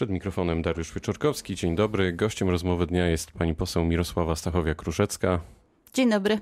Przed 0.00 0.10
mikrofonem 0.10 0.62
Dariusz 0.62 0.94
Wieczorkowski. 0.94 1.54
Dzień 1.54 1.76
dobry. 1.76 2.12
Gościem 2.12 2.50
rozmowy 2.50 2.86
dnia 2.86 3.06
jest 3.06 3.32
pani 3.32 3.54
poseł 3.54 3.84
Mirosława 3.84 4.34
Stachowiak-Kruszecka. 4.34 5.38
Dzień 5.94 6.10
dobry. 6.10 6.38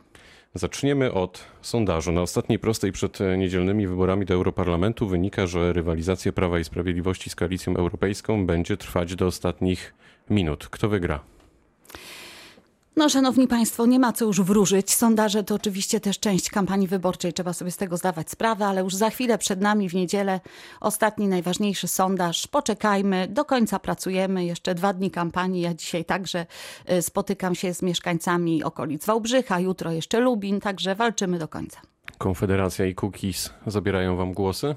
Zaczniemy 0.54 1.12
od 1.12 1.44
sondażu. 1.62 2.12
Na 2.12 2.22
ostatniej 2.22 2.58
prostej 2.58 2.92
przed 2.92 3.18
niedzielnymi 3.38 3.86
wyborami 3.86 4.26
do 4.26 4.34
Europarlamentu 4.34 5.08
wynika, 5.08 5.46
że 5.46 5.72
rywalizacja 5.72 6.32
Prawa 6.32 6.58
i 6.58 6.64
Sprawiedliwości 6.64 7.30
z 7.30 7.34
Koalicją 7.34 7.76
Europejską 7.76 8.46
będzie 8.46 8.76
trwać 8.76 9.14
do 9.14 9.26
ostatnich 9.26 9.94
minut. 10.30 10.68
Kto 10.68 10.88
wygra? 10.88 11.20
No, 12.98 13.08
szanowni 13.08 13.48
państwo, 13.48 13.86
nie 13.86 13.98
ma 13.98 14.12
co 14.12 14.24
już 14.24 14.40
wróżyć. 14.40 14.94
Sondaże 14.94 15.44
to 15.44 15.54
oczywiście 15.54 16.00
też 16.00 16.18
część 16.20 16.50
kampanii 16.50 16.88
wyborczej, 16.88 17.32
trzeba 17.32 17.52
sobie 17.52 17.70
z 17.70 17.76
tego 17.76 17.96
zdawać 17.96 18.30
sprawę, 18.30 18.66
ale 18.66 18.80
już 18.80 18.94
za 18.94 19.10
chwilę 19.10 19.38
przed 19.38 19.60
nami 19.60 19.88
w 19.88 19.94
niedzielę 19.94 20.40
ostatni, 20.80 21.28
najważniejszy 21.28 21.88
sondaż. 21.88 22.46
Poczekajmy, 22.46 23.28
do 23.28 23.44
końca 23.44 23.78
pracujemy, 23.78 24.44
jeszcze 24.44 24.74
dwa 24.74 24.92
dni 24.92 25.10
kampanii. 25.10 25.62
Ja 25.62 25.74
dzisiaj 25.74 26.04
także 26.04 26.46
y, 26.92 27.02
spotykam 27.02 27.54
się 27.54 27.74
z 27.74 27.82
mieszkańcami 27.82 28.64
okolic 28.64 29.06
Wałbrzycha, 29.06 29.60
jutro 29.60 29.92
jeszcze 29.92 30.20
Lubin, 30.20 30.60
także 30.60 30.94
walczymy 30.94 31.38
do 31.38 31.48
końca. 31.48 31.80
Konfederacja 32.18 32.86
i 32.86 32.94
Kukiz 32.94 33.50
zabierają 33.66 34.16
wam 34.16 34.32
głosy? 34.32 34.76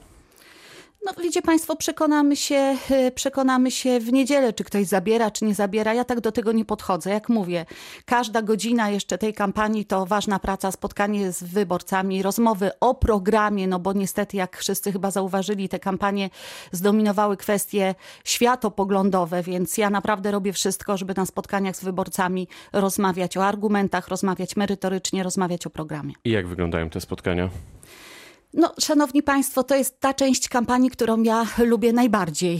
No 1.06 1.12
wiecie 1.24 1.42
Państwo, 1.42 1.76
przekonamy 1.76 2.36
się, 2.36 2.78
y, 2.92 3.12
przekonamy 3.12 3.72
się 3.72 4.00
w 4.00 4.14
niedzielę, 4.14 4.54
czy 4.54 4.64
ktoś 4.64 4.86
zabiera, 4.86 5.32
czy 5.32 5.46
nie 5.46 5.56
zabiera. 5.56 5.94
Ja 5.94 6.04
tak 6.04 6.22
do 6.22 6.32
tego 6.32 6.52
nie 6.52 6.66
podchodzę. 6.66 7.10
Jak 7.10 7.30
mówię, 7.30 7.66
każda 8.06 8.42
godzina 8.42 8.90
jeszcze 8.90 9.18
tej 9.18 9.34
kampanii 9.34 9.86
to 9.86 10.06
ważna 10.06 10.40
praca, 10.40 10.72
spotkanie 10.72 11.32
z 11.32 11.44
wyborcami, 11.44 12.24
rozmowy 12.24 12.72
o 12.80 12.96
programie, 12.96 13.68
no 13.68 13.80
bo 13.80 13.94
niestety, 13.94 14.38
jak 14.38 14.58
wszyscy 14.58 14.92
chyba 14.92 15.12
zauważyli, 15.12 15.70
te 15.70 15.80
kampanie 15.80 16.30
zdominowały 16.72 17.38
kwestie 17.38 17.96
światopoglądowe, 18.24 19.44
więc 19.44 19.78
ja 19.78 19.90
naprawdę 19.90 20.32
robię 20.32 20.54
wszystko, 20.54 20.98
żeby 20.98 21.14
na 21.18 21.26
spotkaniach 21.26 21.76
z 21.76 21.84
wyborcami 21.84 22.48
rozmawiać 22.74 23.38
o 23.38 23.46
argumentach, 23.46 24.08
rozmawiać 24.08 24.56
merytorycznie, 24.56 25.24
rozmawiać 25.24 25.68
o 25.68 25.70
programie. 25.70 26.14
I 26.24 26.32
jak 26.32 26.48
wyglądają 26.48 26.90
te 26.90 27.02
spotkania? 27.02 27.50
No, 28.54 28.74
szanowni 28.80 29.24
państwo, 29.24 29.64
to 29.64 29.76
jest 29.76 30.00
ta 30.00 30.14
część 30.14 30.50
kampanii, 30.50 30.90
którą 30.90 31.24
ja 31.24 31.46
lubię 31.58 31.94
najbardziej, 31.94 32.60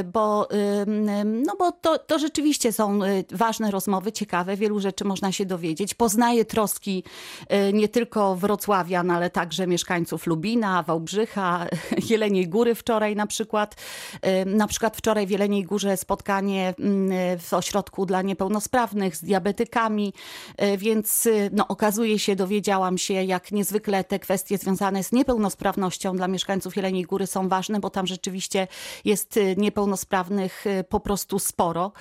y, 0.00 0.04
bo, 0.04 0.48
no 1.24 1.52
bo 1.58 1.72
to, 1.72 1.98
to 1.98 2.18
rzeczywiście 2.18 2.72
są 2.72 3.04
y, 3.04 3.24
ważne 3.30 3.70
rozmowy, 3.70 4.12
ciekawe, 4.12 4.56
wielu 4.56 4.80
rzeczy 4.80 5.04
można 5.04 5.32
się 5.32 5.46
dowiedzieć. 5.46 5.94
Poznaję 5.94 6.44
troski 6.44 7.04
y, 7.68 7.72
nie 7.72 7.88
tylko 7.88 8.36
Wrocławian, 8.36 9.10
ale 9.10 9.30
także 9.30 9.66
mieszkańców 9.66 10.26
Lubina, 10.26 10.82
Wałbrzycha, 10.82 11.66
Jeleniej 12.10 12.48
Góry 12.48 12.74
wczoraj 12.74 13.16
na 13.16 13.26
przykład. 13.26 13.76
Na 14.46 14.66
przykład 14.66 14.96
wczoraj 14.96 15.26
w 15.26 15.30
Jeleniej 15.30 15.64
Górze 15.64 15.96
spotkanie 15.96 16.74
w 17.38 17.54
ośrodku 17.54 18.06
dla 18.06 18.22
niepełnosprawnych 18.22 19.16
z 19.16 19.24
diabetykami, 19.24 20.12
więc 20.78 21.28
no, 21.52 21.68
okazuje 21.68 22.18
się, 22.18 22.36
dowiedziałam 22.36 22.98
się, 22.98 23.14
jak 23.14 23.52
niezwykle 23.52 24.04
te 24.04 24.18
kwestie 24.18 24.39
kwestie 24.40 24.58
związane 24.58 25.04
z 25.04 25.12
niepełnosprawnością 25.12 26.16
dla 26.16 26.28
mieszkańców 26.28 26.76
Jeleniej 26.76 27.04
Góry 27.04 27.26
są 27.26 27.48
ważne, 27.48 27.80
bo 27.80 27.90
tam 27.90 28.06
rzeczywiście 28.06 28.68
jest 29.04 29.36
y, 29.36 29.54
niepełnosprawnych 29.56 30.66
y, 30.66 30.84
po 30.84 31.00
prostu 31.00 31.38
sporo. 31.38 31.92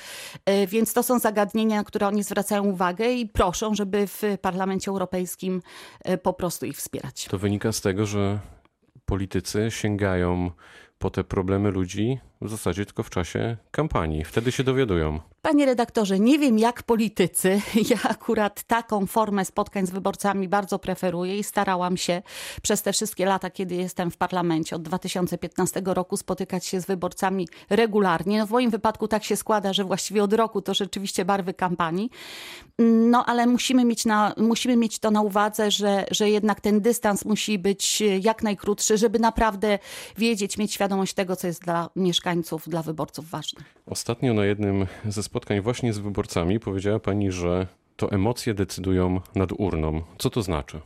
Y, 0.49 0.67
więc 0.67 0.93
to 0.93 1.03
są 1.03 1.19
zagadnienia, 1.19 1.75
na 1.75 1.83
które 1.83 2.07
oni 2.07 2.23
zwracają 2.23 2.63
uwagę 2.63 3.11
i 3.11 3.27
proszą, 3.27 3.75
żeby 3.75 4.07
w 4.07 4.23
Parlamencie 4.41 4.91
Europejskim 4.91 5.61
po 6.23 6.33
prostu 6.33 6.65
ich 6.65 6.77
wspierać. 6.77 7.25
To 7.25 7.37
wynika 7.37 7.71
z 7.71 7.81
tego, 7.81 8.05
że 8.05 8.39
politycy 9.05 9.67
sięgają 9.71 10.51
po 10.99 11.09
te 11.09 11.23
problemy 11.23 11.71
ludzi 11.71 12.19
w 12.41 12.49
zasadzie 12.49 12.85
tylko 12.85 13.03
w 13.03 13.09
czasie 13.09 13.57
kampanii. 13.71 14.23
Wtedy 14.23 14.51
się 14.51 14.63
dowiadują. 14.63 15.19
Panie 15.41 15.65
redaktorze, 15.65 16.19
nie 16.19 16.39
wiem 16.39 16.59
jak 16.59 16.83
politycy. 16.83 17.61
Ja 17.89 17.97
akurat 18.03 18.63
taką 18.63 19.05
formę 19.05 19.45
spotkań 19.45 19.87
z 19.87 19.89
wyborcami 19.89 20.47
bardzo 20.47 20.79
preferuję 20.79 21.37
i 21.37 21.43
starałam 21.43 21.97
się 21.97 22.21
przez 22.61 22.81
te 22.81 22.93
wszystkie 22.93 23.25
lata, 23.25 23.49
kiedy 23.49 23.75
jestem 23.75 24.11
w 24.11 24.17
parlamencie 24.17 24.75
od 24.75 24.81
2015 24.81 25.81
roku 25.85 26.17
spotykać 26.17 26.65
się 26.65 26.81
z 26.81 26.85
wyborcami 26.85 27.47
regularnie. 27.69 28.39
No 28.39 28.47
w 28.47 28.51
moim 28.51 28.69
wypadku 28.69 29.07
tak 29.07 29.23
się 29.23 29.35
składa, 29.35 29.73
że 29.73 29.83
właściwie 29.83 30.23
od 30.23 30.33
roku 30.33 30.61
to 30.61 30.73
rzeczywiście 30.73 31.25
barwy 31.25 31.53
kampanii. 31.53 32.09
No 32.79 33.25
ale 33.25 33.47
musimy 33.47 33.85
mieć, 33.85 34.05
na, 34.05 34.33
musimy 34.37 34.77
mieć 34.77 34.99
to 34.99 35.11
na 35.11 35.21
uwadze, 35.21 35.71
że, 35.71 36.05
że 36.11 36.29
jednak 36.29 36.61
ten 36.61 36.81
dystans 36.81 37.25
musi 37.25 37.59
być 37.59 38.03
jak 38.21 38.43
najkrótszy, 38.43 38.97
żeby 38.97 39.19
naprawdę 39.19 39.79
wiedzieć, 40.17 40.57
mieć 40.57 40.73
świadomość 40.73 41.13
tego, 41.13 41.35
co 41.35 41.47
jest 41.47 41.61
dla 41.61 41.89
mieszkańców, 41.95 42.28
dla 42.67 42.81
wyborców 42.83 43.29
ważne. 43.29 43.63
Ostatnio 43.85 44.33
na 44.33 44.45
jednym 44.45 44.87
ze 45.05 45.23
spotkań 45.23 45.61
właśnie 45.61 45.93
z 45.93 45.99
wyborcami 45.99 46.59
powiedziała 46.59 46.99
pani, 46.99 47.31
że 47.31 47.67
to 47.95 48.11
emocje 48.11 48.53
decydują 48.53 49.21
nad 49.35 49.51
urną. 49.51 50.01
Co 50.17 50.29
to 50.29 50.41
znaczy? 50.41 50.79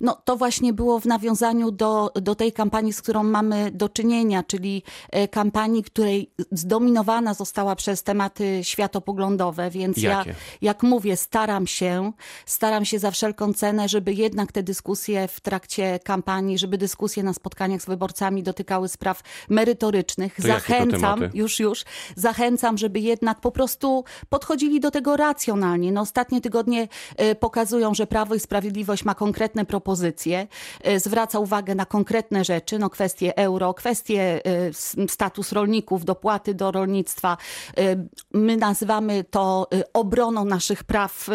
No 0.00 0.16
to 0.24 0.36
właśnie 0.36 0.72
było 0.72 1.00
w 1.00 1.06
nawiązaniu 1.06 1.70
do, 1.70 2.12
do 2.14 2.34
tej 2.34 2.52
kampanii, 2.52 2.92
z 2.92 3.02
którą 3.02 3.22
mamy 3.22 3.70
do 3.70 3.88
czynienia, 3.88 4.42
czyli 4.42 4.82
e, 5.10 5.28
kampanii, 5.28 5.82
której 5.82 6.30
zdominowana 6.52 7.34
została 7.34 7.76
przez 7.76 8.02
tematy 8.02 8.60
światopoglądowe, 8.62 9.70
więc 9.70 9.96
Jakie? 9.96 10.30
ja, 10.30 10.36
jak 10.62 10.82
mówię, 10.82 11.16
staram 11.16 11.66
się, 11.66 12.12
staram 12.46 12.84
się 12.84 12.98
za 12.98 13.10
wszelką 13.10 13.52
cenę, 13.52 13.88
żeby 13.88 14.12
jednak 14.12 14.52
te 14.52 14.62
dyskusje 14.62 15.28
w 15.28 15.40
trakcie 15.40 15.98
kampanii, 16.04 16.58
żeby 16.58 16.78
dyskusje 16.78 17.22
na 17.22 17.32
spotkaniach 17.32 17.82
z 17.82 17.86
wyborcami 17.86 18.42
dotykały 18.42 18.88
spraw 18.88 19.22
merytorycznych. 19.48 20.36
To 20.36 20.42
zachęcam, 20.42 21.20
już, 21.34 21.60
już, 21.60 21.84
zachęcam, 22.16 22.78
żeby 22.78 23.00
jednak 23.00 23.40
po 23.40 23.50
prostu 23.50 24.04
podchodzili 24.28 24.80
do 24.80 24.90
tego 24.90 25.16
racjonalnie. 25.16 25.92
No, 25.92 26.00
ostatnie 26.00 26.40
tygodnie 26.40 26.88
e, 27.16 27.34
pokazują, 27.34 27.94
że 27.94 28.06
Prawo 28.06 28.34
i 28.34 28.40
Sprawiedliwość 28.40 29.04
ma 29.04 29.14
konkretne 29.14 29.64
propozycje, 29.64 29.83
propozycje, 29.84 30.46
e, 30.82 31.00
zwraca 31.00 31.38
uwagę 31.38 31.74
na 31.74 31.86
konkretne 31.86 32.44
rzeczy, 32.44 32.78
no 32.78 32.90
kwestie 32.90 33.36
euro, 33.36 33.74
kwestie 33.74 34.40
e, 34.44 35.08
status 35.08 35.52
rolników, 35.52 36.04
dopłaty 36.04 36.54
do 36.54 36.70
rolnictwa. 36.70 37.36
E, 37.76 38.06
my 38.34 38.56
nazywamy 38.56 39.24
to 39.24 39.68
obroną 39.92 40.44
naszych 40.44 40.84
praw 40.84 41.28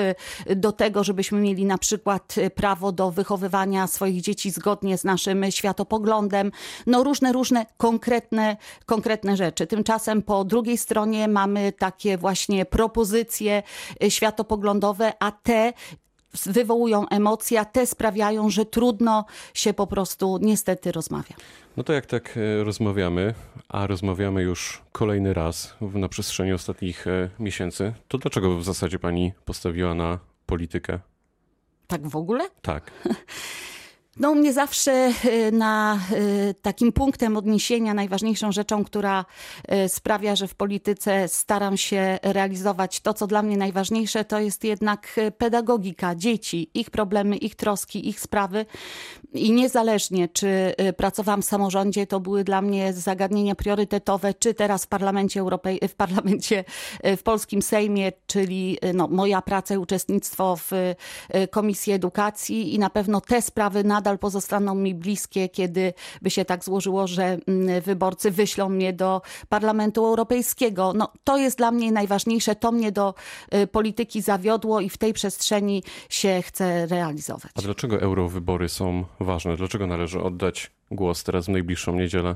do 0.56 0.72
tego, 0.72 1.04
żebyśmy 1.04 1.40
mieli 1.40 1.66
na 1.66 1.78
przykład 1.78 2.36
prawo 2.56 2.92
do 2.92 3.12
wychowywania 3.12 3.88
swoich 3.88 4.22
dzieci 4.22 4.52
zgodnie 4.52 4.98
z 4.98 5.04
naszym 5.04 5.52
światopoglądem. 5.52 6.52
No 6.88 7.04
różne, 7.04 7.34
różne 7.34 7.66
konkretne, 7.78 8.58
konkretne 8.86 9.38
rzeczy. 9.38 9.68
Tymczasem 9.68 10.22
po 10.22 10.44
drugiej 10.44 10.78
stronie 10.78 11.28
mamy 11.28 11.72
takie 11.72 12.18
właśnie 12.18 12.66
propozycje 12.66 13.64
światopoglądowe, 14.10 15.14
a 15.20 15.32
te 15.32 15.74
wywołują 16.46 17.10
emocje, 17.10 17.60
a 17.60 17.66
te 17.66 17.86
sprawiają, 17.86 18.50
że 18.50 18.66
trudno 18.66 19.26
się 19.54 19.74
po 19.74 19.88
prostu 19.88 20.40
niestety 20.42 20.92
rozmawia. 20.92 21.36
No 21.78 21.84
to 21.84 21.94
jak 21.94 22.06
tak 22.06 22.38
e, 22.38 22.64
rozmawiamy, 22.64 23.34
a 23.70 23.88
rozmawiamy 23.88 24.42
już 24.42 24.82
kolejny 24.92 25.34
raz 25.34 25.76
na 25.82 26.10
przestrzeni 26.10 26.54
ostatnich 26.54 27.08
e, 27.08 27.30
miesięcy, 27.40 27.94
to 28.08 28.18
dlaczego 28.18 28.58
w 28.58 28.64
zasadzie 28.64 29.00
pani 29.00 29.34
postawiła 29.46 29.94
na 29.94 30.20
politykę? 30.46 31.00
Tak 31.88 32.08
w 32.08 32.16
ogóle? 32.16 32.50
Tak. 32.62 32.92
No, 34.20 34.36
mnie 34.36 34.54
zawsze 34.54 35.12
y, 35.26 35.52
na 35.52 36.00
y, 36.12 36.56
takim 36.62 36.92
punktem 36.92 37.38
odniesienia, 37.38 37.94
najważniejszą 37.94 38.52
rzeczą, 38.52 38.84
która 38.84 39.26
y, 39.86 39.90
sprawia, 39.90 40.36
że 40.36 40.48
w 40.48 40.56
polityce 40.56 41.28
staram 41.28 41.78
się 41.78 42.20
realizować 42.24 43.00
to, 43.00 43.14
co 43.14 43.28
dla 43.28 43.42
mnie 43.42 43.58
najważniejsze, 43.58 44.26
to 44.26 44.40
jest 44.40 44.64
jednak 44.64 45.16
pedagogika 45.38 46.16
dzieci, 46.16 46.70
ich 46.74 46.90
problemy, 46.90 47.38
ich 47.38 47.56
troski, 47.56 48.10
ich 48.10 48.20
sprawy. 48.20 48.66
I 49.34 49.52
niezależnie, 49.52 50.28
czy 50.28 50.74
pracowałam 50.98 51.42
w 51.42 51.46
samorządzie, 51.46 52.08
to 52.08 52.20
były 52.20 52.44
dla 52.44 52.62
mnie 52.62 52.94
zagadnienia 52.94 53.56
priorytetowe, 53.56 54.34
czy 54.34 54.54
teraz 54.54 54.86
w 54.86 54.88
Parlamencie 54.88 55.40
Europej 55.40 55.80
w 55.88 55.96
Parlamencie, 55.96 56.64
w 57.04 57.24
Polskim 57.24 57.62
Sejmie, 57.62 58.12
czyli 58.28 58.78
no, 58.94 59.08
moja 59.08 59.42
praca 59.42 59.76
i 59.76 59.78
uczestnictwo 59.78 60.56
w 60.56 60.72
Komisji 61.52 61.94
Edukacji 61.94 62.76
i 62.76 62.80
na 62.80 62.90
pewno 62.90 63.22
te 63.22 63.42
sprawy 63.42 63.84
nadal 63.84 64.20
pozostaną 64.20 64.76
mi 64.76 64.96
bliskie, 64.96 65.50
kiedy 65.50 65.94
by 66.22 66.30
się 66.30 66.46
tak 66.46 66.64
złożyło, 66.64 67.08
że 67.08 67.38
mm, 67.48 67.82
wyborcy 67.82 68.32
wyślą 68.32 68.70
mnie 68.70 68.94
do 68.94 69.22
Parlamentu 69.50 70.06
Europejskiego. 70.06 70.94
No, 70.96 71.12
to 71.24 71.38
jest 71.38 71.58
dla 71.58 71.72
mnie 71.72 71.92
najważniejsze, 71.92 72.56
to 72.56 72.72
mnie 72.72 72.92
do 72.92 73.14
y, 73.54 73.68
polityki 73.68 74.22
zawiodło 74.22 74.80
i 74.80 74.90
w 74.90 74.98
tej 74.98 75.14
przestrzeni 75.14 75.84
się 76.10 76.42
chcę 76.46 76.86
realizować. 76.88 77.52
A 77.56 77.62
dlaczego 77.62 78.02
eurowybory 78.02 78.70
są 78.70 79.06
ważne? 79.20 79.58
Dlaczego 79.58 79.88
należy 79.88 80.22
oddać 80.22 80.72
głos 80.92 81.24
teraz 81.24 81.46
w 81.46 81.50
najbliższą 81.50 81.96
niedzielę? 81.96 82.36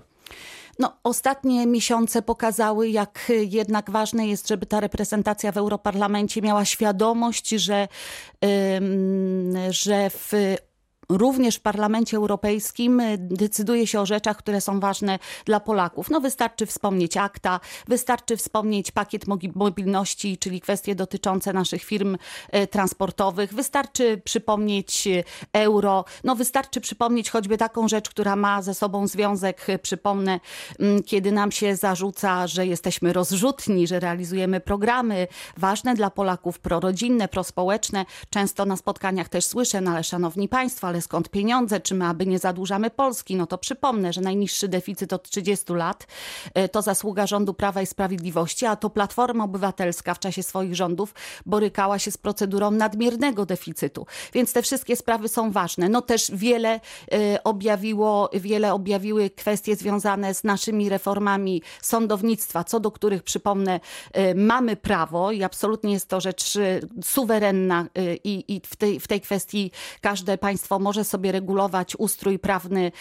No, 0.80 0.98
ostatnie 1.04 1.68
miesiące 1.68 2.22
pokazały, 2.22 2.90
jak 2.90 3.32
jednak 3.50 3.92
ważne 3.92 4.28
jest, 4.28 4.48
żeby 4.48 4.66
ta 4.66 4.80
reprezentacja 4.80 5.52
w 5.52 5.58
Europarlamencie 5.58 6.42
miała 6.42 6.66
świadomość, 6.66 7.50
że, 7.50 7.88
że 9.70 10.10
w 10.10 10.32
również 11.18 11.56
w 11.56 11.62
Parlamencie 11.62 12.18
Europejskim 12.18 13.02
decyduje 13.18 13.88
się 13.88 14.02
o 14.02 14.06
rzeczach, 14.06 14.38
które 14.38 14.62
są 14.62 14.80
ważne 14.80 15.20
dla 15.46 15.60
Polaków. 15.60 16.10
No 16.10 16.22
wystarczy 16.22 16.66
wspomnieć 16.66 17.18
akta, 17.18 17.60
wystarczy 17.88 18.38
wspomnieć 18.38 18.92
pakiet 18.92 19.26
mobilności, 19.56 20.38
czyli 20.38 20.62
kwestie 20.62 20.96
dotyczące 20.96 21.54
naszych 21.54 21.84
firm 21.84 22.18
transportowych, 22.72 23.54
wystarczy 23.54 24.22
przypomnieć 24.24 25.08
euro, 25.54 26.06
no 26.24 26.36
wystarczy 26.36 26.82
przypomnieć 26.82 27.30
choćby 27.30 27.58
taką 27.58 27.88
rzecz, 27.88 28.10
która 28.10 28.36
ma 28.36 28.62
ze 28.62 28.74
sobą 28.74 29.08
związek, 29.08 29.68
przypomnę, 29.82 30.40
kiedy 31.06 31.32
nam 31.32 31.52
się 31.52 31.76
zarzuca, 31.76 32.48
że 32.48 32.68
jesteśmy 32.68 33.14
rozrzutni, 33.14 33.88
że 33.88 34.00
realizujemy 34.00 34.60
programy 34.60 35.28
ważne 35.58 35.96
dla 35.96 36.10
Polaków, 36.10 36.60
prorodzinne, 36.60 37.28
prospołeczne. 37.28 38.06
Często 38.30 38.66
na 38.66 38.78
spotkaniach 38.78 39.30
też 39.30 39.46
słyszę, 39.46 39.82
no 39.82 39.92
ale 39.92 40.04
szanowni 40.04 40.50
państwo, 40.50 40.88
ale 40.88 41.02
skąd 41.04 41.30
pieniądze? 41.30 41.80
Czy 41.80 41.96
my 41.96 42.06
aby 42.06 42.26
nie 42.26 42.40
zadłużamy 42.40 42.90
Polski? 42.90 43.36
No 43.36 43.48
to 43.48 43.58
przypomnę, 43.58 44.14
że 44.14 44.22
najniższy 44.22 44.68
deficyt 44.68 45.14
od 45.14 45.30
30 45.30 45.74
lat 45.74 46.08
e, 46.54 46.70
to 46.70 46.82
zasługa 46.82 47.28
rządu 47.28 47.54
Prawa 47.54 47.82
i 47.82 47.86
Sprawiedliwości, 47.86 48.66
a 48.66 48.76
to 48.76 48.90
Platforma 48.90 49.44
Obywatelska 49.44 50.14
w 50.14 50.20
czasie 50.20 50.44
swoich 50.44 50.76
rządów 50.76 51.14
borykała 51.46 52.00
się 52.00 52.12
z 52.12 52.18
procedurą 52.18 52.72
nadmiernego 52.72 53.46
deficytu. 53.46 54.06
Więc 54.34 54.54
te 54.54 54.62
wszystkie 54.62 54.96
sprawy 54.96 55.28
są 55.28 55.52
ważne. 55.52 55.90
No 55.90 56.02
też 56.02 56.32
wiele 56.34 56.80
e, 57.12 57.44
objawiło, 57.44 58.30
wiele 58.34 58.74
objawiły 58.74 59.30
kwestie 59.30 59.76
związane 59.76 60.34
z 60.34 60.44
naszymi 60.44 60.90
reformami 60.90 61.62
sądownictwa, 61.82 62.64
co 62.64 62.80
do 62.80 62.92
których 62.92 63.24
przypomnę, 63.24 63.80
e, 64.14 64.36
mamy 64.36 64.76
prawo 64.76 65.32
i 65.32 65.44
absolutnie 65.44 65.94
jest 65.94 66.10
to 66.10 66.22
rzecz 66.22 66.58
suwerenna 67.04 67.88
i, 68.24 68.46
i 68.48 68.62
w, 68.66 68.76
tej, 68.76 69.00
w 69.00 69.08
tej 69.08 69.22
kwestii 69.22 69.72
każde 70.02 70.38
państwo 70.38 70.80
może 70.84 71.04
sobie 71.04 71.32
regulować 71.32 71.96
ustrój 71.96 72.40
prawny 72.40 72.92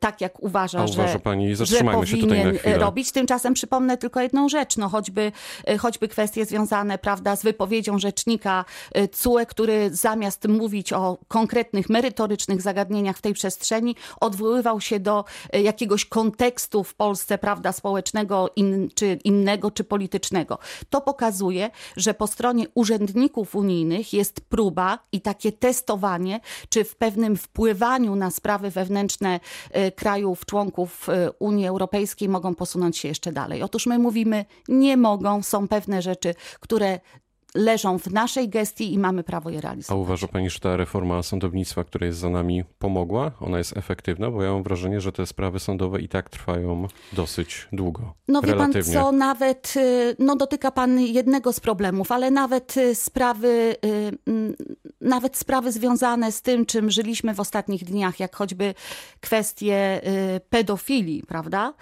tak, 0.00 0.20
jak 0.20 0.42
uważa, 0.42 0.78
A 0.78 0.84
uważa 0.84 1.12
że, 1.12 1.18
pani, 1.18 1.56
że 1.56 1.56
zatrzymajmy 1.56 2.06
powinien 2.06 2.58
chwilę. 2.58 2.78
robić. 2.78 3.12
Tymczasem 3.12 3.54
przypomnę 3.54 3.96
tylko 3.98 4.20
jedną 4.20 4.48
rzecz, 4.48 4.76
no 4.76 4.88
choćby, 4.88 5.32
choćby 5.78 6.08
kwestie 6.08 6.44
związane 6.44 6.98
prawda, 6.98 7.36
z 7.36 7.42
wypowiedzią 7.42 7.98
rzecznika 7.98 8.64
CUE, 9.12 9.46
który 9.48 9.90
zamiast 9.94 10.48
mówić 10.48 10.92
o 10.92 11.18
konkretnych, 11.28 11.90
merytorycznych 11.90 12.62
zagadnieniach 12.62 13.16
w 13.18 13.22
tej 13.22 13.34
przestrzeni, 13.34 13.96
odwoływał 14.20 14.80
się 14.80 15.00
do 15.00 15.24
jakiegoś 15.52 16.04
kontekstu 16.04 16.84
w 16.84 16.94
Polsce 16.94 17.38
prawda, 17.38 17.72
społecznego 17.72 18.50
in, 18.56 18.88
czy 18.94 19.18
innego, 19.24 19.70
czy 19.70 19.84
politycznego. 19.84 20.58
To 20.90 21.00
pokazuje, 21.00 21.70
że 21.96 22.14
po 22.14 22.26
stronie 22.26 22.66
urzędników 22.74 23.54
unijnych 23.54 24.12
jest 24.12 24.40
próba 24.40 24.98
i 25.12 25.20
takie 25.20 25.52
testowanie, 25.52 26.40
czy 26.68 26.84
w 26.84 26.96
pewnym 26.96 27.13
wpływaniu 27.36 28.16
na 28.16 28.30
sprawy 28.30 28.70
wewnętrzne 28.70 29.40
krajów, 29.96 30.46
członków 30.46 31.06
Unii 31.38 31.66
Europejskiej 31.66 32.28
mogą 32.28 32.54
posunąć 32.54 32.98
się 32.98 33.08
jeszcze 33.08 33.32
dalej. 33.32 33.62
Otóż 33.62 33.86
my 33.86 33.98
mówimy, 33.98 34.44
nie 34.68 34.96
mogą, 34.96 35.42
są 35.42 35.68
pewne 35.68 36.02
rzeczy, 36.02 36.34
które 36.60 37.00
leżą 37.54 37.98
w 37.98 38.06
naszej 38.12 38.48
gestii 38.48 38.92
i 38.94 38.98
mamy 38.98 39.24
prawo 39.24 39.50
je 39.50 39.58
A 39.58 39.60
realizować. 39.60 40.00
uważa 40.02 40.28
pani, 40.28 40.50
że 40.50 40.60
ta 40.60 40.76
reforma 40.76 41.22
sądownictwa, 41.22 41.84
która 41.84 42.06
jest 42.06 42.18
za 42.18 42.30
nami, 42.30 42.64
pomogła? 42.78 43.30
Ona 43.40 43.58
jest 43.58 43.76
efektywna? 43.76 44.30
Bo 44.30 44.42
ja 44.42 44.52
mam 44.52 44.62
wrażenie, 44.62 45.00
że 45.00 45.12
te 45.12 45.26
sprawy 45.26 45.60
sądowe 45.60 46.00
i 46.00 46.08
tak 46.08 46.30
trwają 46.30 46.86
dosyć 47.12 47.68
długo. 47.72 48.14
No 48.28 48.42
wie 48.42 48.54
pan 48.54 48.72
co, 48.92 49.12
nawet, 49.12 49.74
y, 49.76 50.16
no 50.18 50.36
dotyka 50.36 50.70
pan 50.70 51.00
jednego 51.00 51.52
z 51.52 51.60
problemów, 51.60 52.12
ale 52.12 52.30
nawet 52.30 52.76
y, 52.76 52.94
sprawy, 52.94 53.76
y, 53.84 54.54
nawet 55.00 55.36
sprawy 55.36 55.72
związane 55.72 56.32
z 56.32 56.42
tym, 56.42 56.66
czym 56.66 56.90
żyliśmy 56.90 57.34
w 57.34 57.40
ostatnich 57.40 57.84
dniach, 57.84 58.20
jak 58.20 58.36
choćby 58.36 58.74
kwestie 59.20 60.00
pedofilii, 60.50 61.22
prawda? 61.28 61.74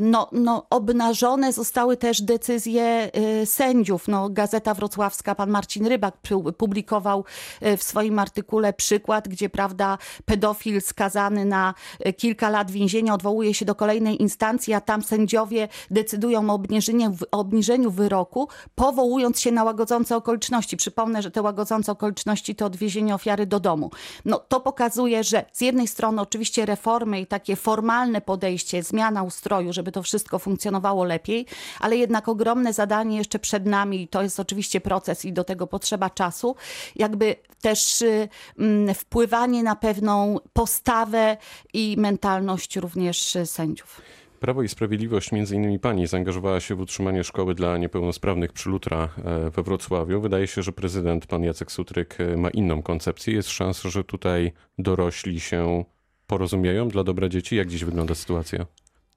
No, 0.00 0.28
no 0.32 0.66
obnażone 0.70 1.52
zostały 1.52 1.96
też 1.96 2.22
decyzje 2.22 3.10
sędziów. 3.44 4.08
No, 4.08 4.28
Gazeta 4.30 4.74
Wrocławska, 5.10 5.34
pan 5.34 5.50
Marcin 5.50 5.86
Rybak 5.86 6.14
pu- 6.22 6.52
publikował 6.52 7.24
y, 7.62 7.76
w 7.76 7.82
swoim 7.82 8.18
artykule 8.18 8.72
przykład, 8.72 9.28
gdzie, 9.28 9.48
prawda, 9.48 9.98
pedofil 10.24 10.80
skazany 10.80 11.44
na 11.44 11.74
y, 12.06 12.12
kilka 12.12 12.50
lat 12.50 12.70
więzienia 12.70 13.14
odwołuje 13.14 13.54
się 13.54 13.64
do 13.64 13.74
kolejnej 13.74 14.22
instancji, 14.22 14.74
a 14.74 14.80
tam 14.80 15.02
sędziowie 15.02 15.68
decydują 15.90 16.50
o 16.50 16.54
obniżeniu, 16.54 17.16
obniżeniu 17.30 17.90
wyroku, 17.90 18.48
powołując 18.74 19.40
się 19.40 19.52
na 19.52 19.64
łagodzące 19.64 20.16
okoliczności. 20.16 20.76
Przypomnę, 20.76 21.22
że 21.22 21.30
te 21.30 21.42
łagodzące 21.42 21.92
okoliczności 21.92 22.54
to 22.54 22.66
odwiezienie 22.66 23.14
ofiary 23.14 23.46
do 23.46 23.60
domu. 23.60 23.90
No, 24.24 24.38
to 24.38 24.60
pokazuje, 24.60 25.24
że 25.24 25.44
z 25.52 25.60
jednej 25.60 25.88
strony 25.88 26.22
oczywiście 26.22 26.66
reformy 26.66 27.20
i 27.20 27.26
takie 27.26 27.56
formalne 27.56 28.20
podejście, 28.20 28.82
zmiana 28.82 29.22
ustroju, 29.22 29.72
żeby 29.72 29.92
to 29.92 30.02
wszystko 30.02 30.38
funkcjonowało 30.38 31.04
lepiej, 31.04 31.46
ale 31.80 31.96
jednak 31.96 32.28
ogromne 32.28 32.72
zadanie 32.72 33.16
jeszcze 33.16 33.38
przed 33.38 33.66
nami 33.66 34.02
i 34.02 34.08
to 34.08 34.22
jest 34.22 34.40
oczywiście 34.40 34.80
proces 34.80 34.99
i 35.24 35.32
do 35.32 35.44
tego 35.44 35.66
potrzeba 35.66 36.10
czasu, 36.10 36.56
jakby 36.96 37.36
też 37.60 38.02
y, 38.02 38.28
mm, 38.58 38.94
wpływanie 38.94 39.62
na 39.62 39.76
pewną 39.76 40.36
postawę 40.52 41.36
i 41.74 41.96
mentalność 41.98 42.76
również 42.76 43.36
y, 43.36 43.46
sędziów. 43.46 44.00
Prawo 44.40 44.62
i 44.62 44.68
Sprawiedliwość, 44.68 45.32
między 45.32 45.56
innymi 45.56 45.78
pani, 45.78 46.06
zaangażowała 46.06 46.60
się 46.60 46.74
w 46.74 46.80
utrzymanie 46.80 47.24
szkoły 47.24 47.54
dla 47.54 47.78
niepełnosprawnych 47.78 48.52
przy 48.52 48.70
Lutra 48.70 49.08
e, 49.24 49.50
we 49.50 49.62
Wrocławiu. 49.62 50.20
Wydaje 50.20 50.46
się, 50.46 50.62
że 50.62 50.72
prezydent, 50.72 51.26
pan 51.26 51.44
Jacek 51.44 51.72
Sutryk, 51.72 52.20
e, 52.20 52.36
ma 52.36 52.50
inną 52.50 52.82
koncepcję. 52.82 53.34
Jest 53.34 53.48
szansa, 53.48 53.88
że 53.88 54.04
tutaj 54.04 54.52
dorośli 54.78 55.40
się 55.40 55.84
porozumieją 56.26 56.88
dla 56.88 57.04
dobra 57.04 57.28
dzieci. 57.28 57.56
Jak 57.56 57.68
dziś 57.68 57.84
wygląda 57.84 58.14
sytuacja? 58.14 58.66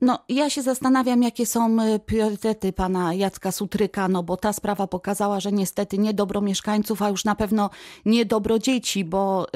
No, 0.04 0.20
ja 0.30 0.50
się 0.50 0.62
zastanawiam, 0.62 1.24
jakie 1.24 1.46
są 1.46 1.82
y, 1.82 2.00
priorytety 2.00 2.74
pana 2.74 3.14
Jacka 3.14 3.52
Sutryka, 3.52 4.08
no 4.08 4.24
bo 4.24 4.38
ta 4.38 4.54
sprawa 4.54 4.88
pokazała, 4.88 5.40
że 5.40 5.52
niestety 5.52 5.98
nie 5.98 6.14
dobro 6.14 6.42
mieszkańców, 6.42 7.02
a 7.02 7.10
już 7.10 7.26
na 7.26 7.36
pewno 7.36 7.70
nie 8.06 8.26
dobro 8.26 8.60
dzieci, 8.60 9.06
bo 9.06 9.48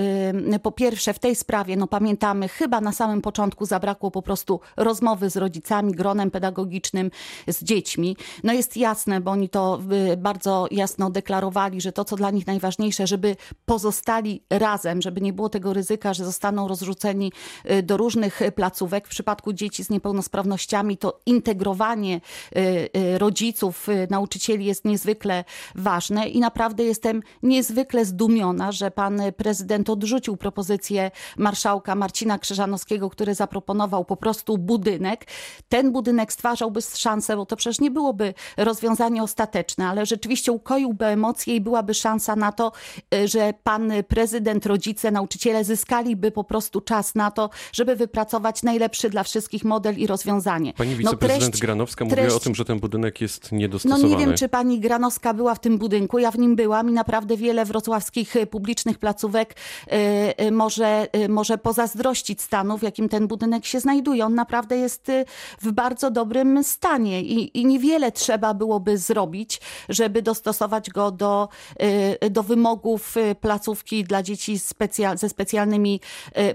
po 0.64 0.72
pierwsze 0.72 1.14
w 1.14 1.20
tej 1.20 1.36
sprawie, 1.36 1.78
no 1.78 1.88
pamiętamy, 1.88 2.48
chyba 2.48 2.82
na 2.82 2.92
samym 2.92 3.22
początku 3.22 3.66
zabrakło 3.66 4.12
po 4.12 4.22
prostu 4.22 4.60
rozmowy 4.78 5.30
z 5.30 5.38
rodzicami, 5.38 5.92
gronem 5.92 6.32
pedagogicznym, 6.32 7.12
z 7.48 7.64
dziećmi. 7.64 8.18
No 8.44 8.54
jest 8.54 8.78
jasne, 8.78 9.22
bo 9.22 9.32
oni 9.32 9.50
to 9.50 9.80
y, 10.14 10.18
bardzo 10.18 10.68
jasno 10.72 11.10
deklarowali, 11.10 11.82
że 11.82 11.92
to, 11.92 12.06
co 12.06 12.16
dla 12.16 12.32
nich 12.32 12.48
najważniejsze, 12.48 13.08
żeby 13.08 13.36
pozostali 13.66 14.44
razem, 14.50 15.02
żeby 15.02 15.22
nie 15.22 15.34
było 15.34 15.50
tego 15.50 15.74
ryzyka, 15.74 16.14
że 16.14 16.26
zostaną 16.26 16.68
rozrzuceni 16.68 17.32
y, 17.72 17.84
do 17.84 17.98
różnych 17.98 18.42
placówek. 18.56 19.08
W 19.08 19.10
przypadku 19.10 19.54
dzieci 19.54 19.84
z 19.84 19.90
niepełnosprawnościami 20.38 20.98
to 20.98 21.20
integrowanie 21.26 22.22
y, 22.56 22.60
y, 22.98 23.18
rodziców, 23.18 23.90
y, 23.90 24.08
nauczycieli 24.10 24.66
jest 24.66 24.86
niezwykle 24.86 25.44
ważne 25.76 26.28
i 26.28 26.40
naprawdę 26.40 26.84
jestem 26.84 27.24
niezwykle 27.44 28.06
zdumiona, 28.06 28.72
że 28.72 28.92
pan 28.92 29.22
prezydent 29.38 29.90
odrzucił 29.90 30.38
propozycję 30.38 31.12
marszałka 31.38 31.96
Marcina 31.96 32.40
Krzyżanowskiego, 32.40 33.10
który 33.10 33.36
zaproponował 33.36 34.06
po 34.06 34.18
prostu 34.18 34.58
budynek. 34.58 35.26
Ten 35.70 35.92
budynek 35.92 36.34
stwarzałby 36.34 36.82
szansę, 36.82 37.38
bo 37.38 37.46
to 37.46 37.56
przecież 37.56 37.80
nie 37.80 37.92
byłoby 37.92 38.34
rozwiązanie 38.58 39.24
ostateczne, 39.24 39.88
ale 39.88 40.06
rzeczywiście 40.06 40.52
ukoiłby 40.52 41.06
emocje 41.06 41.56
i 41.56 41.62
byłaby 41.62 41.94
szansa 41.94 42.36
na 42.36 42.52
to, 42.52 42.72
że 43.26 43.54
pan 43.64 43.92
prezydent, 44.08 44.66
rodzice, 44.66 45.12
nauczyciele 45.12 45.64
zyskaliby 45.64 46.32
po 46.32 46.44
prostu 46.44 46.82
czas 46.82 47.16
na 47.16 47.32
to, 47.32 47.50
żeby 47.74 47.96
wypracować 47.96 48.64
najlepszy 48.64 49.10
dla 49.10 49.24
wszystkich 49.24 49.64
model 49.64 49.98
i 49.98 50.08
rozwiązanie. 50.08 50.17
Pani 50.74 50.92
No, 50.92 50.98
wiceprezydent 50.98 51.52
treść- 51.52 51.62
Granowska 51.62 52.06
mówiła 52.06 52.22
treść- 52.22 52.36
o 52.36 52.40
tym, 52.40 52.56
że 52.56 52.66
ten 52.66 52.80
budynek 52.80 53.22
jest 53.22 53.52
no 53.52 53.58
niedostosowany. 53.58 54.10
nie 54.10 54.18
wiem, 54.18 54.36
czy 54.38 54.50
pani 54.50 54.80
Granowska 54.80 55.34
była 55.34 55.56
w 55.56 55.60
tym 55.60 55.78
budynku. 55.78 56.20
Ja 56.20 56.32
w 56.32 56.38
nim 56.40 56.56
byłam 56.56 56.90
i 56.90 56.92
naprawdę 56.92 57.38
wiele 57.38 57.66
wrocławskich 57.66 58.36
y, 58.36 58.48
publicznych 58.48 58.98
placówek 59.00 59.56
y, 59.88 60.44
y, 60.46 60.52
może, 60.52 61.08
y, 61.16 61.30
może 61.30 61.58
pozazdrościć 61.58 62.42
stanu, 62.42 62.78
w 62.78 62.82
jakim 62.84 63.10
ten 63.10 63.28
budynek 63.28 63.66
się 63.66 63.80
znajduje. 63.80 64.26
On 64.26 64.36
naprawdę 64.36 64.78
jest 64.78 65.12
w 65.62 65.72
bardzo 65.72 66.12
dobrym 66.12 66.64
stanie 66.64 67.22
i, 67.22 67.60
i 67.60 67.66
niewiele 67.66 68.12
trzeba 68.12 68.54
byłoby 68.54 68.98
zrobić, 68.98 69.62
żeby 69.90 70.22
dostosować 70.22 70.90
go 70.90 71.12
do, 71.12 71.50
y, 72.24 72.30
do 72.30 72.44
wymogów 72.44 73.16
placówki 73.42 74.04
dla 74.04 74.24
dzieci 74.24 74.60
specja- 74.60 75.18
ze 75.18 75.30
specjalnymi 75.30 76.00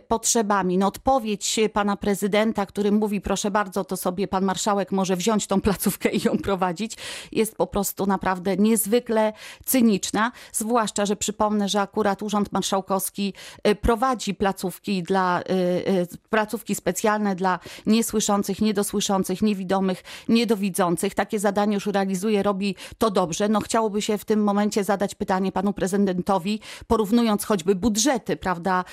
potrzebami. 0.08 0.78
No, 0.78 0.86
odpowiedź 0.86 1.60
pana 1.72 1.96
prezydenta, 1.96 2.66
który 2.66 2.92
mówi, 2.92 3.20
proszę 3.20 3.50
bardzo, 3.52 3.84
to 3.84 3.96
sobie 3.96 4.28
pan 4.28 4.44
marszałek 4.44 4.92
może 4.92 5.16
wziąć 5.16 5.46
tą 5.46 5.60
placówkę 5.60 6.08
i 6.10 6.22
ją 6.24 6.38
prowadzić, 6.38 6.96
jest 7.32 7.56
po 7.56 7.66
prostu 7.66 8.06
naprawdę 8.06 8.56
niezwykle 8.56 9.32
cyniczna. 9.64 10.32
Zwłaszcza, 10.52 11.06
że 11.06 11.16
przypomnę, 11.16 11.68
że 11.68 11.80
akurat 11.80 12.22
Urząd 12.22 12.52
Marszałkowski 12.52 13.34
y, 13.68 13.74
prowadzi 13.74 14.34
placówki 14.34 15.02
dla 15.02 15.40
y, 15.40 15.52
y, 15.52 16.06
placówki 16.30 16.74
specjalne 16.74 17.34
dla 17.34 17.58
niesłyszących, 17.86 18.60
niedosłyszących, 18.60 19.42
niewidomych, 19.42 20.04
niedowidzących. 20.28 21.14
Takie 21.14 21.38
zadanie 21.38 21.74
już 21.74 21.86
realizuje, 21.86 22.42
robi 22.42 22.76
to 22.98 23.10
dobrze. 23.10 23.48
No 23.48 23.60
chciałoby 23.60 24.02
się 24.02 24.18
w 24.18 24.24
tym 24.24 24.44
momencie 24.44 24.84
zadać 24.84 25.14
pytanie 25.14 25.52
panu 25.52 25.72
prezydentowi, 25.72 26.60
porównując 26.86 27.44
choćby 27.44 27.74
budżety, 27.74 28.36
prawda, 28.36 28.84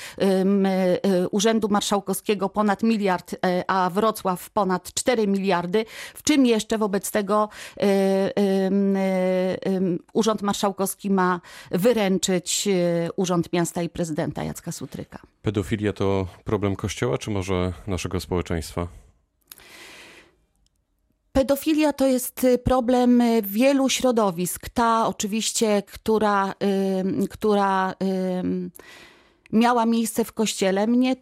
Urzędu 1.32 1.70
Marszałkowskiego 1.70 2.50
ponad 2.50 2.84
miliard, 2.84 3.36
a 3.68 3.89
Wrocław 3.89 4.49
ponad 4.53 4.94
4 4.94 5.27
miliardy. 5.27 5.86
W 6.15 6.24
czym 6.24 6.46
jeszcze 6.46 6.77
wobec 6.77 7.12
tego 7.12 7.50
Urząd 10.13 10.41
Marszałkowski 10.41 11.10
ma 11.10 11.41
wyręczyć 11.72 12.68
Urząd 13.15 13.53
Miasta 13.53 13.82
i 13.82 13.89
Prezydenta 13.89 14.44
Jacka 14.44 14.72
Sutryka? 14.72 15.20
Pedofilia 15.41 15.94
to 15.94 16.27
problem 16.44 16.75
Kościoła, 16.75 17.18
czy 17.18 17.32
może 17.32 17.74
naszego 17.88 18.20
społeczeństwa? 18.20 18.88
Pedofilia 21.32 21.94
to 21.94 22.08
jest 22.08 22.48
problem 22.63 23.24
wielu 23.41 23.89
środowisk. 23.89 24.70
Ta 24.70 25.08
oczywiście, 25.08 25.84
która, 25.88 26.53
która 27.29 27.94
miała 29.51 29.86
miejsce 29.86 30.25
w 30.25 30.34
kościele, 30.34 30.88
mnie 30.88 31.15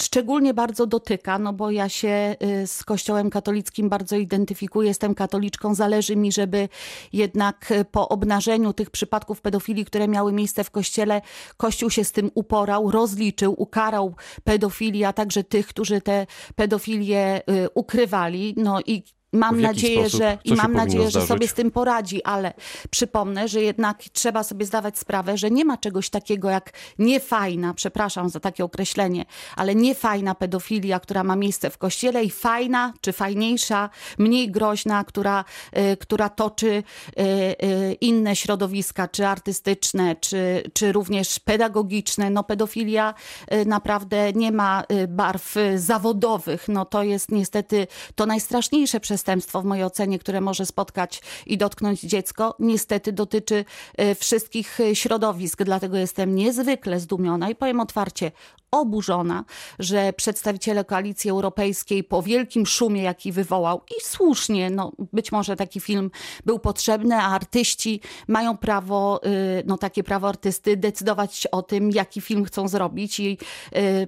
szczególnie 0.00 0.54
bardzo 0.54 0.86
dotyka, 0.86 1.38
no 1.38 1.52
bo 1.52 1.70
ja 1.70 1.88
się 1.88 2.36
y, 2.62 2.66
z 2.66 2.84
Kościołem 2.84 3.30
katolickim 3.30 3.88
bardzo 3.88 4.16
identyfikuję, 4.16 4.88
jestem 4.88 5.14
katoliczką, 5.14 5.74
zależy 5.74 6.16
mi, 6.16 6.32
żeby 6.32 6.68
jednak 7.12 7.70
y, 7.70 7.84
po 7.84 8.08
obnażeniu 8.08 8.72
tych 8.72 8.90
przypadków 8.90 9.40
pedofilii, 9.40 9.84
które 9.84 10.08
miały 10.08 10.32
miejsce 10.32 10.64
w 10.64 10.70
Kościele, 10.70 11.22
Kościół 11.56 11.90
się 11.90 12.04
z 12.04 12.12
tym 12.12 12.30
uporał, 12.34 12.90
rozliczył, 12.90 13.54
ukarał 13.58 14.14
pedofilii, 14.44 15.04
a 15.04 15.12
także 15.12 15.44
tych, 15.44 15.66
którzy 15.66 16.00
te 16.00 16.26
pedofilię 16.56 17.42
y, 17.50 17.68
ukrywali. 17.74 18.54
No 18.56 18.80
i 18.86 19.04
Mam 19.34 19.60
nadzieję, 19.60 20.08
że 20.08 20.38
i 20.44 20.54
mam 20.54 20.72
nadzieję, 20.72 21.02
zdarzyć? 21.02 21.22
że 21.22 21.26
sobie 21.26 21.48
z 21.48 21.54
tym 21.54 21.70
poradzi, 21.70 22.24
ale 22.24 22.54
przypomnę, 22.90 23.48
że 23.48 23.62
jednak 23.62 24.02
trzeba 24.12 24.42
sobie 24.42 24.66
zdawać 24.66 24.98
sprawę, 24.98 25.38
że 25.38 25.50
nie 25.50 25.64
ma 25.64 25.76
czegoś 25.76 26.10
takiego 26.10 26.50
jak 26.50 26.72
niefajna, 26.98 27.74
przepraszam 27.74 28.28
za 28.28 28.40
takie 28.40 28.64
określenie, 28.64 29.24
ale 29.56 29.74
niefajna 29.74 30.34
pedofilia, 30.34 31.00
która 31.00 31.24
ma 31.24 31.36
miejsce 31.36 31.70
w 31.70 31.78
kościele 31.78 32.24
i 32.24 32.30
fajna 32.30 32.92
czy 33.00 33.12
fajniejsza, 33.12 33.90
mniej 34.18 34.50
groźna, 34.50 35.04
która, 35.04 35.44
y, 35.92 35.96
która 35.96 36.28
toczy 36.28 36.66
y, 36.66 37.22
y, 37.22 37.96
inne 38.00 38.36
środowiska, 38.36 39.08
czy 39.08 39.26
artystyczne, 39.26 40.16
czy, 40.16 40.62
czy 40.72 40.92
również 40.92 41.40
pedagogiczne. 41.40 42.30
No 42.30 42.44
pedofilia 42.44 43.14
y, 43.52 43.66
naprawdę 43.66 44.32
nie 44.32 44.52
ma 44.52 44.82
y, 44.92 45.08
barw 45.08 45.56
y, 45.56 45.78
zawodowych. 45.78 46.68
No 46.68 46.84
to 46.84 47.02
jest 47.02 47.30
niestety 47.30 47.86
to 48.14 48.26
najstraszniejsze 48.26 49.00
przez 49.00 49.23
przestępstwo 49.24 49.62
w 49.62 49.64
mojej 49.64 49.84
ocenie, 49.84 50.18
które 50.18 50.40
może 50.40 50.66
spotkać 50.66 51.22
i 51.46 51.58
dotknąć 51.58 52.00
dziecko, 52.00 52.54
niestety 52.58 53.12
dotyczy 53.12 53.64
e, 53.96 54.14
wszystkich 54.14 54.80
e, 54.80 54.96
środowisk. 54.96 55.62
Dlatego 55.62 55.96
jestem 55.96 56.34
niezwykle 56.34 57.00
zdumiona 57.00 57.50
i 57.50 57.54
powiem 57.54 57.80
otwarcie, 57.80 58.32
oburzona, 58.70 59.44
że 59.78 60.12
przedstawiciele 60.12 60.84
koalicji 60.84 61.30
europejskiej 61.30 62.04
po 62.04 62.22
wielkim 62.22 62.66
szumie, 62.66 63.02
jaki 63.02 63.32
wywołał, 63.32 63.82
i 63.98 64.04
słusznie, 64.04 64.70
no, 64.70 64.92
być 65.12 65.32
może 65.32 65.56
taki 65.56 65.80
film 65.80 66.10
był 66.46 66.58
potrzebny, 66.58 67.14
a 67.14 67.28
artyści 67.28 68.00
mają 68.28 68.56
prawo, 68.56 69.20
y, 69.26 69.62
no 69.66 69.78
takie 69.78 70.04
prawo 70.04 70.28
artysty, 70.28 70.76
decydować 70.76 71.46
o 71.52 71.62
tym, 71.62 71.90
jaki 71.90 72.20
film 72.20 72.44
chcą 72.44 72.68
zrobić 72.68 73.20
i 73.20 73.38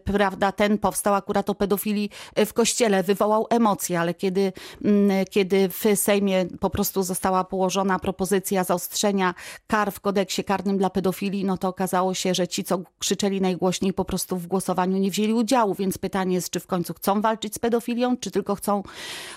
prawda, 0.05 0.53
ten 0.53 0.79
powstał 0.79 1.15
akurat 1.15 1.51
o 1.51 1.55
pedofilii 1.55 2.11
w 2.47 2.53
kościele, 2.53 3.03
wywołał 3.03 3.47
emocje, 3.51 4.01
ale 4.01 4.15
kiedy, 4.15 4.53
mm, 4.85 5.06
kiedy 5.31 5.69
w 5.69 5.85
Sejmie 5.95 6.47
po 6.61 6.71
prostu 6.71 7.03
została 7.03 7.45
położona 7.45 7.99
propozycja 7.99 8.65
zaostrzenia 8.65 9.35
kar 9.67 9.93
w 9.93 10.01
kodeksie 10.01 10.45
karnym 10.45 10.79
dla 10.79 10.91
pedofilii, 10.91 11.45
no 11.45 11.59
to 11.59 11.69
okazało 11.69 12.15
się, 12.15 12.35
że 12.35 12.49
ci, 12.49 12.65
co 12.65 12.81
krzyczeli 12.99 13.41
najgłośniej 13.41 13.93
po 13.93 14.05
prostu 14.05 14.37
w 14.37 14.47
głosowaniu 14.47 14.99
nie 14.99 15.11
wzięli 15.11 15.33
udziału, 15.33 15.75
więc 15.75 15.99
pytanie 15.99 16.35
jest, 16.35 16.51
czy 16.51 16.61
w 16.61 16.67
końcu 16.67 16.95
chcą 16.95 17.21
walczyć 17.21 17.55
z 17.55 17.59
pedofilią, 17.59 18.17
czy 18.17 18.31
tylko 18.31 18.55
chcą 18.55 18.83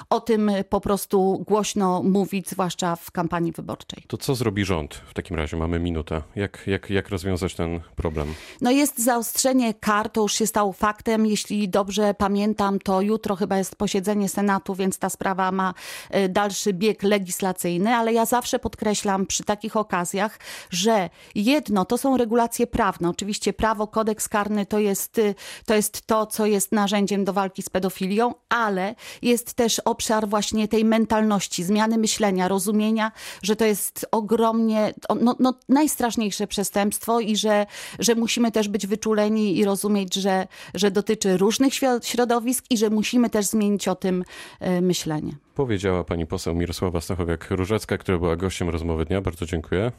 o 0.09 0.19
tym 0.19 0.51
po 0.69 0.81
prostu 0.81 1.43
głośno 1.47 2.03
mówić, 2.03 2.49
zwłaszcza 2.49 2.95
w 2.95 3.11
kampanii 3.11 3.51
wyborczej. 3.51 4.03
To 4.07 4.17
co 4.17 4.35
zrobi 4.35 4.65
rząd 4.65 4.93
w 4.95 5.13
takim 5.13 5.37
razie? 5.37 5.57
Mamy 5.57 5.79
minutę. 5.79 6.21
Jak, 6.35 6.63
jak, 6.67 6.89
jak 6.89 7.09
rozwiązać 7.09 7.55
ten 7.55 7.79
problem? 7.95 8.33
No 8.61 8.71
jest 8.71 9.03
zaostrzenie 9.03 9.73
kar, 9.73 10.09
to 10.09 10.21
już 10.21 10.33
się 10.33 10.47
stało 10.47 10.73
faktem. 10.73 11.25
Jeśli 11.25 11.69
dobrze 11.69 12.13
pamiętam, 12.13 12.79
to 12.79 13.01
jutro 13.01 13.35
chyba 13.35 13.57
jest 13.57 13.75
posiedzenie 13.75 14.29
Senatu, 14.29 14.75
więc 14.75 14.99
ta 14.99 15.09
sprawa 15.09 15.48
ma 15.51 15.73
e, 16.09 16.29
dalszy 16.29 16.73
bieg 16.73 17.03
legislacyjny, 17.03 17.95
ale 17.95 18.13
ja 18.13 18.25
zawsze 18.25 18.59
podkreślam 18.59 19.25
przy 19.25 19.43
takich 19.43 19.75
okazjach, 19.75 20.39
że 20.69 21.09
jedno 21.35 21.85
to 21.85 21.97
są 21.97 22.17
regulacje 22.17 22.67
prawne. 22.67 23.09
Oczywiście 23.09 23.53
prawo, 23.53 23.87
kodeks 23.87 24.29
karny 24.29 24.65
to 24.65 24.79
jest 24.79 25.17
y, 25.17 25.35
to 25.65 25.73
jest 25.75 26.01
to, 26.07 26.25
co 26.25 26.45
jest 26.45 26.71
narzędziem 26.71 27.25
do 27.25 27.33
walki 27.33 27.61
z 27.61 27.69
pedofilią, 27.69 28.33
ale 28.49 28.95
jest 29.21 29.53
też 29.53 29.79
obszar 29.79 30.27
właśnie 30.27 30.67
tej 30.67 30.85
mentalności, 30.85 31.63
zmiany 31.63 31.97
myślenia, 31.97 32.47
rozumienia, 32.47 33.11
że 33.41 33.55
to 33.55 33.65
jest 33.65 34.05
ogromnie, 34.11 34.93
no, 35.21 35.35
no, 35.39 35.53
najstraszniejsze 35.69 36.47
przestępstwo 36.47 37.19
i 37.19 37.35
że, 37.37 37.65
że 37.99 38.15
musimy 38.15 38.51
też 38.51 38.67
być 38.67 38.87
wyczuleni 38.87 39.57
i 39.57 39.65
rozumieć, 39.65 40.15
że, 40.15 40.47
że 40.73 40.91
dotyczy 40.91 41.37
różnych 41.37 41.73
środowisk 42.03 42.65
i 42.69 42.77
że 42.77 42.89
musimy 42.89 43.29
też 43.29 43.45
zmienić 43.45 43.87
o 43.87 43.95
tym 43.95 44.23
y, 44.61 44.81
myślenie. 44.81 45.35
Powiedziała 45.59 46.03
pani 46.03 46.27
poseł 46.27 46.55
Mirosława 46.55 46.99
Stachowiak-Różecka, 46.99 47.97
która 47.97 48.17
była 48.17 48.35
gościem 48.35 48.69
rozmowy 48.69 49.05
dnia. 49.05 49.21
Bardzo 49.21 49.45
dziękuję. 49.45 49.91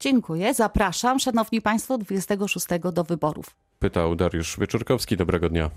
Dziękuję. 0.00 0.54
Zapraszam, 0.54 1.18
szanowni 1.18 1.60
państwo, 1.62 1.98
26 1.98 2.66
do 2.92 3.04
wyborów. 3.04 3.46
Pytał 3.78 4.16
Dariusz 4.16 4.58
Wieczorkowski. 4.60 5.16
Dobrego 5.16 5.48
dnia. 5.48 5.70